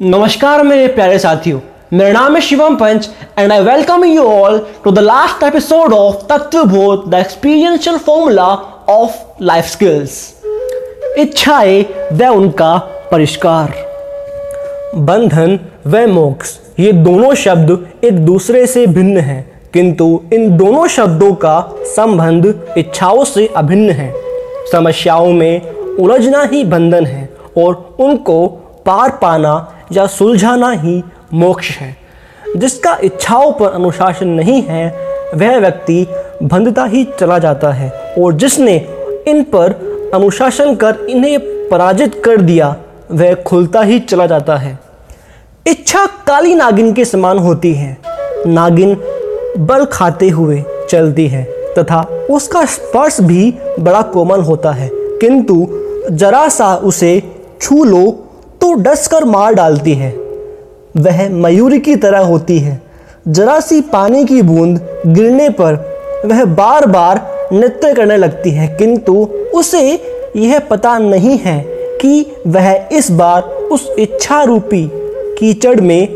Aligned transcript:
नमस्कार 0.00 0.62
मेरे 0.62 0.86
प्यारे 0.88 1.18
साथियों, 1.18 1.58
मेरा 1.92 2.12
नाम 2.12 2.34
है 2.34 2.40
Shivam 2.42 2.76
Panch 2.76 3.08
and 3.38 3.52
I 3.52 3.60
welcome 3.60 4.04
you 4.04 4.22
all 4.22 4.58
to 4.84 4.90
the 4.90 4.98
last 4.98 5.42
episode 5.42 5.92
of 5.92 6.14
Tattvabodh 6.28 7.04
the 7.10 7.14
experiential 7.14 7.98
formula 7.98 8.46
of 8.88 9.42
life 9.42 9.64
skills 9.64 10.16
इच्छाएँ 11.18 11.84
व 12.12 12.28
उनका 12.28 12.76
परिष्कार। 13.10 13.74
बंधन 14.94 15.58
व 15.86 16.06
मोक्ष, 16.06 16.56
ये 16.80 16.92
दोनों 16.92 17.34
शब्द 17.34 17.86
एक 18.04 18.18
दूसरे 18.26 18.66
से 18.66 18.86
भिन्न 18.86 19.18
हैं, 19.18 19.70
किंतु 19.72 20.20
इन 20.32 20.56
दोनों 20.56 20.86
शब्दों 20.88 21.32
का 21.34 21.60
संबंध 21.86 22.74
इच्छाओं 22.78 23.24
से 23.24 23.46
अभिन्न 23.56 23.90
है। 23.90 24.12
समस्याओं 24.72 25.32
में 25.32 25.96
उलझना 25.96 26.42
ही 26.42 26.64
बंधन 26.64 27.06
है 27.06 27.28
और 27.58 27.96
उनको 28.00 28.46
पार 28.86 29.10
पाना 29.22 29.54
या 29.96 30.06
सुलझाना 30.06 30.70
ही 30.70 31.04
मोक्ष 31.34 31.70
है। 31.70 31.96
जिसका 32.56 32.98
इच्छाओं 33.04 33.52
पर 33.52 33.70
अनुशासन 33.70 34.28
नहीं 34.28 34.62
है, 34.62 34.98
वह 35.34 35.58
व्यक्ति 35.58 36.06
बंधता 36.42 36.84
ही 36.84 37.08
चला 37.20 37.38
जाता 37.38 37.70
है 37.70 38.14
और 38.18 38.32
जिसने 38.32 38.76
इन 39.28 39.42
पर 39.42 39.94
अनुशासन 40.14 40.74
कर 40.74 40.96
इन्हें 41.08 41.68
पराजित 41.68 42.22
कर 42.24 42.36
दिया, 42.36 42.76
वह 43.12 43.34
खुलता 43.34 43.82
ही 43.82 43.98
चला 43.98 44.26
जाता 44.26 44.56
है। 44.56 44.78
इच्छा 45.66 46.06
काली 46.06 46.54
नागिन 46.54 46.92
के 46.92 47.04
समान 47.04 47.38
होती 47.38 47.74
है। 47.74 47.98
नागिन 48.46 48.96
बल 49.58 49.84
खाते 49.84 50.28
हुए 50.28 50.64
चलती 50.90 51.28
है 51.28 51.44
तथा 51.78 52.26
उसका 52.30 52.64
स्पर्श 52.64 53.20
भी 53.20 53.54
बड़ा 53.80 54.02
कोमल 54.02 54.40
होता 54.40 54.72
है। 54.72 54.90
किंतु 54.92 55.68
जरा 56.10 56.48
सा 56.48 56.76
उसे 56.76 57.22
छू 57.60 57.84
लो 57.84 58.23
डस 58.76 59.06
कर 59.08 59.24
मार 59.24 59.54
डालती 59.54 59.94
है। 59.94 60.10
वह 60.96 61.28
मयूरी 61.30 61.78
की 61.78 61.96
तरह 61.96 62.24
होती 62.24 62.58
है। 62.58 62.80
जरा 63.28 63.58
सी 63.60 63.80
पानी 63.92 64.24
की 64.24 64.40
बूंद 64.42 64.80
गिरने 65.06 65.48
पर 65.50 65.74
वह 66.26 66.44
बार 66.44 66.86
बार 66.86 67.20
नृत्य 67.52 67.92
करने 67.94 68.16
लगती 68.16 68.50
है, 68.50 68.66
किंतु 68.68 69.14
उसे 69.54 69.80
यह 70.36 70.58
पता 70.60 70.96
नहीं 70.98 71.38
है 71.38 71.62
कि 72.00 72.26
वह 72.46 72.88
इस 72.92 73.10
बार 73.10 73.42
उस 73.72 73.88
इच्छा 73.98 74.42
रूपी 74.42 74.88
कीचड़ 75.38 75.80
में 75.80 76.06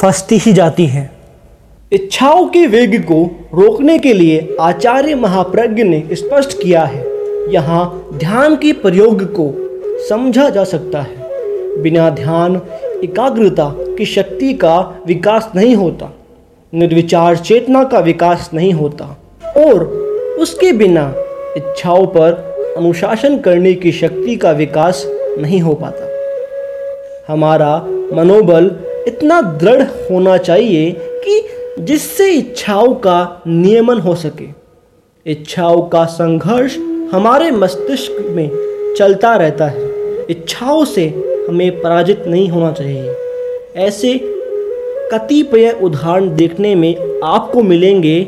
फंसती 0.00 0.38
ही 0.38 0.52
जाती 0.52 0.86
है। 0.86 1.10
इच्छाओं 1.92 2.46
के 2.46 2.66
वेग 2.66 3.00
को 3.04 3.22
रोकने 3.54 3.98
के 3.98 4.12
लिए 4.12 4.56
आचार्य 4.60 5.14
महाप्रज्ञ 5.14 5.82
ने 5.82 6.02
स्पष्ट 6.12 6.62
किया 6.62 6.84
है, 6.84 7.04
यहाँ 7.52 8.10
ध्यान 8.14 8.56
के 8.56 8.72
प्रयोग 8.72 9.24
को 9.32 9.52
समझा 10.08 10.48
जा 10.50 10.64
सकता 10.64 11.00
है। 11.00 11.19
बिना 11.78 12.10
ध्यान, 12.10 12.60
एकाग्रता 13.04 13.74
की 13.78 14.04
शक्ति 14.06 14.52
का 14.54 14.78
विकास 15.06 15.50
नहीं 15.56 15.74
होता, 15.76 16.12
निर्विचार 16.72 17.36
चेतना 17.36 17.84
का 17.84 17.98
विकास 17.98 18.50
नहीं 18.54 18.72
होता 18.72 19.04
और 19.56 19.84
उसके 20.40 20.72
बिना 20.72 21.12
इच्छाओं 21.56 22.06
पर 22.06 22.32
अनुशासन 22.76 23.38
करने 23.38 23.72
की 23.74 23.92
शक्ति 23.92 24.36
का 24.36 24.50
विकास 24.50 25.04
नहीं 25.38 25.60
हो 25.60 25.74
पाता। 25.74 27.32
हमारा 27.32 27.76
मनोबल 28.12 28.70
इतना 29.06 29.40
दृढ़ 29.42 29.82
होना 29.82 30.36
चाहिए 30.36 30.90
कि 30.98 31.42
जिससे 31.78 32.30
इच्छाओं 32.30 32.94
का 32.94 33.42
नियमन 33.46 33.98
हो 33.98 34.14
सके। 34.14 34.48
इच्छाओं 35.26 35.82
का 35.82 36.04
संघर्ष 36.04 36.76
हमारे 37.12 37.50
मस्तिष्क 37.50 38.24
में 38.28 38.50
चलता 38.98 39.34
रहता 39.36 39.66
है। 39.66 39.88
इच्छाओं 40.30 40.84
से 40.84 41.08
हमें 41.50 41.80
पराजित 41.80 42.26
नहीं 42.26 42.48
होना 42.48 42.70
चाहिए। 42.72 43.14
ऐसे 43.76 44.18
कतिपय 45.12 45.70
उदाहरण 45.82 46.28
देखने 46.36 46.74
में 46.74 47.20
आपको 47.24 47.62
मिलेंगे 47.62 48.20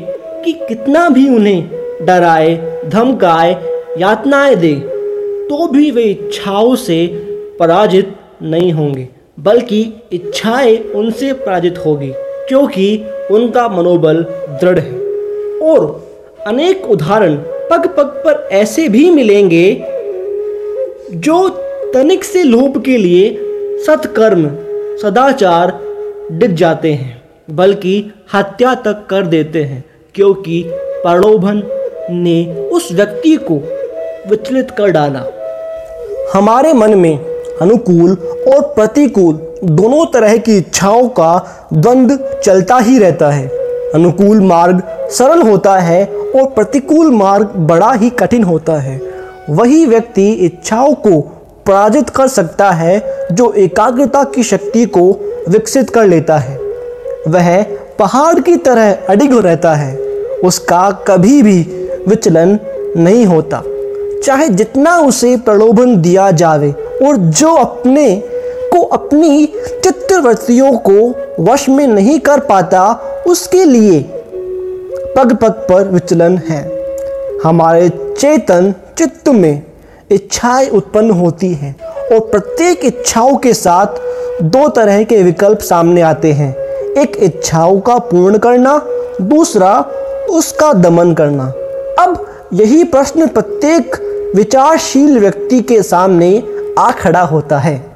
कि 0.45 0.53
कितना 0.67 1.07
भी 1.09 1.27
उन्हें 1.29 2.05
डराए, 2.05 2.55
धमकाए, 2.85 3.53
यातनाएँ 3.99 4.55
दे 4.55 4.73
तो 5.49 5.67
भी 5.67 5.91
वे 5.91 6.03
इच्छाओं 6.03 6.75
से 6.75 7.05
पराजित 7.59 8.13
नहीं 8.43 8.71
होंगे, 8.71 9.07
बल्कि 9.39 9.81
इच्छाएँ 10.13 10.77
उनसे 10.95 11.31
पराजित 11.35 11.77
होगी, 11.85 12.11
क्योंकि 12.47 12.87
उनका 13.31 13.67
मनोबल 13.69 14.21
दृढ़ 14.61 14.79
है। 14.79 15.01
और 15.63 15.85
अनेक 16.47 16.85
उदाहरण 16.91 17.35
पग 17.71 17.87
पग 17.97 18.21
पर 18.25 18.47
ऐसे 18.51 18.87
भी 18.89 19.09
मिलेंगे 19.09 19.65
जो 21.17 21.37
तनिक 21.93 22.23
से 22.23 22.43
लोभ 22.43 22.81
के 22.81 22.97
लिए 22.97 23.25
सत्कर्म, 23.85 24.45
सदाचार 25.01 25.71
डिग 26.31 26.55
जाते 26.55 26.93
हैं, 26.93 27.21
बल्कि 27.51 28.13
हत्या 28.33 28.75
तक 28.75 29.05
कर 29.09 29.25
देते 29.25 29.63
हैं, 29.63 29.83
क्योंकि 30.15 30.63
प्रलोभन 30.67 31.61
ने 32.11 32.69
उस 32.69 32.91
व्यक्ति 32.91 33.35
को 33.35 33.55
विचलित 34.29 34.71
कर 34.71 34.91
डाला। 34.91 35.23
हमारे 36.33 36.73
मन 36.73 36.97
में 36.97 37.17
अनुकूल 37.61 38.11
और 38.53 38.61
प्रतिकूल 38.61 39.33
दोनों 39.63 40.05
तरह 40.05 40.37
की 40.37 40.57
इच्छाओं 40.57 41.07
का 41.09 41.37
द्वंद्व 41.73 42.17
चलता 42.43 42.77
ही 42.77 42.97
रहता 42.99 43.31
है। 43.31 43.47
अनुकूल 43.93 44.41
मार्ग 44.41 44.81
सरल 45.09 45.41
होता 45.41 45.77
है 45.77 46.05
और 46.05 46.45
प्रतिकूल 46.45 47.11
मार्ग 47.11 47.55
बड़ा 47.69 47.91
ही 47.93 48.09
कठिन 48.09 48.43
होता 48.43 48.79
है। 48.79 49.01
वही 49.49 49.85
व्यक्ति 49.85 50.31
इच्छाओं 50.31 50.93
को 50.93 51.32
पराजित 51.67 52.09
कर 52.09 52.27
सकता 52.27 52.71
है 52.71 53.27
जो 53.31 53.53
एकाग्रता 53.53 54.23
की 54.23 54.43
शक्ति 54.43 54.85
को 54.85 55.11
विकसित 55.49 55.89
कर 55.89 56.05
लेता 56.05 56.37
है। 56.37 56.57
वह 57.27 57.63
पहाड़ 57.99 58.39
की 58.39 58.55
तरह 58.55 58.97
अडिग 59.09 59.37
रहता 59.37 59.73
है। 59.73 59.97
उसका 60.43 60.91
कभी 60.91 61.41
भी 61.43 61.61
विचलन 62.07 62.59
नहीं 62.97 63.25
होता। 63.25 63.63
चाहे 64.23 64.49
जितना 64.49 64.97
उसे 64.97 65.37
प्रलोभन 65.37 66.01
दिया 66.01 66.31
जावे 66.31 66.71
और 67.07 67.17
जो 67.17 67.53
अपने 67.53 68.23
को 68.73 68.81
अपनी 68.81 69.45
चित्रवृत्तियों 69.83 70.73
को 70.89 71.15
वश 71.43 71.69
में 71.69 71.87
नहीं 71.87 72.19
कर 72.19 72.39
पाता, 72.39 72.93
उसके 73.27 73.65
लिए 73.65 73.99
पग 75.17 75.37
पग 75.41 75.51
पर 75.51 75.87
विचलन 75.87 76.37
है। 76.37 76.85
हमारे 77.43 77.89
चेतन 77.89 78.73
चित्त 78.97 79.29
में 79.29 79.61
इच्छाएँ 80.11 80.69
उत्पन्न 80.69 81.11
होती 81.11 81.53
हैं 81.53 81.75
और 82.13 82.19
प्रत्येक 82.19 82.85
इच्छाओं 82.85 83.37
के 83.37 83.53
साथ 83.53 84.01
दो 84.41 84.67
तरह 84.69 85.03
के 85.03 85.23
विकल्प 85.23 85.59
सामने 85.59 86.01
आते 86.01 86.31
हैं। 86.31 86.55
एक 86.97 87.17
इच्छाओं 87.17 87.79
का 87.79 87.97
पूर्ण 87.97 88.37
करना, 88.37 88.77
दूसरा 89.21 89.79
उसका 90.29 90.73
दमन 90.73 91.13
करना। 91.13 91.43
अब 91.99 92.25
यही 92.53 92.83
प्रश्न 92.83 93.27
प्रत्येक 93.27 93.95
विचारशील 94.35 95.19
व्यक्ति 95.19 95.61
के 95.61 95.83
सामने 95.83 96.43
आ 96.79 96.91
खड़ा 96.91 97.21
होता 97.21 97.57
है। 97.57 97.93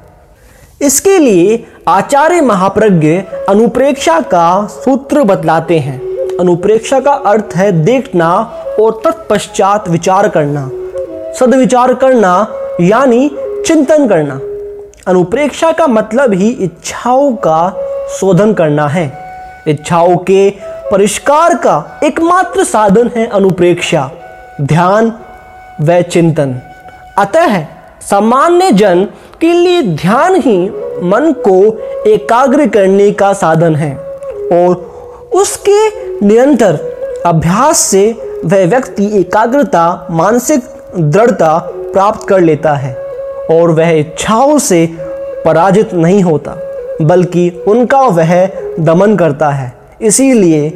इसके 0.82 1.18
लिए 1.18 1.66
आचार्य 1.88 2.40
महाप्रज्ञ 2.40 3.08
अनुप्रेक्षा 3.48 4.20
का 4.20 4.66
सूत्र 4.66 5.22
बतलाते 5.22 5.78
हैं। 5.78 5.98
अनुप्रेक्षा 6.40 7.00
का 7.00 7.12
अर्थ 7.12 7.54
है 7.54 7.70
देखना 7.84 8.34
और 8.80 9.02
तत्पश्चात 9.04 9.88
विचार 9.88 10.28
करना। 10.28 10.70
सदविचार 11.40 11.94
करना, 11.94 12.46
यानी 12.80 13.28
चिंतन 13.66 14.08
करना। 14.08 14.40
अनुप्रेक्षा 15.06 15.70
का 15.72 15.86
मतलब 15.86 16.32
ही 16.32 16.48
इच्छाओं 16.50 17.32
का 17.36 17.70
शोधन 18.10 18.52
करना 18.54 18.86
है। 18.88 19.06
इच्छाओं 19.68 20.16
के 20.16 20.50
परिष्कार 20.92 21.54
का 21.54 22.00
एकमात्र 22.04 22.64
साधन 22.64 23.10
है 23.16 23.26
अनुप्रेक्षा, 23.26 24.10
ध्यान 24.62 25.12
व 25.80 26.00
चिंतन। 26.02 26.54
अतः 27.18 27.62
सामान्य 28.00 28.70
जन 28.72 29.06
के 29.40 29.52
लिए 29.52 29.82
ध्यान 29.82 30.36
ही 30.36 30.58
मन 31.02 31.32
को 31.38 31.56
एकाग्र 32.06 32.66
करने 32.68 33.10
का 33.10 33.32
साधन 33.32 33.76
है 33.76 33.94
और 34.52 34.74
उसके 35.34 35.80
निरंतर 36.26 36.78
अभ्यास 37.26 37.78
से 37.78 38.10
वह 38.44 38.66
व्यक्ति 38.66 39.10
एकाग्रता, 39.20 40.06
मानसिक 40.10 40.62
दृढ़ता 40.96 41.58
प्राप्त 41.74 42.28
कर 42.28 42.40
लेता 42.40 42.72
है 42.72 42.94
और 43.50 43.70
वह 43.70 43.90
इच्छाओं 43.90 44.58
से 44.58 44.88
पराजित 45.44 45.94
नहीं 45.94 46.22
होता, 46.22 46.56
बल्कि 47.02 47.64
उनका 47.68 48.00
वह 48.00 48.46
दमन 48.80 49.16
करता 49.16 49.48
है। 49.48 49.72
इसीलिए 50.02 50.70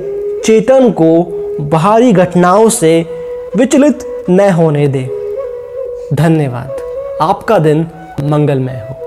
चेतन 0.45 0.91
को 0.91 1.39
बाहरी 1.61 2.13
घटनाओं 2.13 2.69
से 2.69 3.07
विचलित 3.57 3.99
न 4.31 4.51
होने 4.51 4.87
दे। 4.89 5.11
धन्यवाद। 6.15 6.77
आपका 7.21 7.59
दिन 7.59 7.87
मंगलमय 8.23 8.87
हो। 8.91 9.02